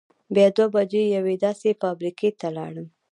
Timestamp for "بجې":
0.73-1.03